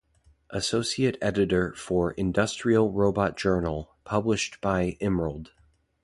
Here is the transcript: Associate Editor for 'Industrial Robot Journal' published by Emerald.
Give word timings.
Associate 0.49 1.15
Editor 1.21 1.73
for 1.75 2.13
'Industrial 2.13 2.91
Robot 2.91 3.37
Journal' 3.37 3.93
published 4.03 4.59
by 4.59 4.97
Emerald. 4.99 5.51